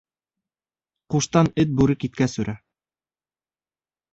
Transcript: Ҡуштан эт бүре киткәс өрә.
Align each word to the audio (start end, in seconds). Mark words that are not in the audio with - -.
Ҡуштан 1.15 1.51
эт 1.65 1.75
бүре 1.81 1.99
киткәс 2.05 2.35
өрә. 2.45 2.59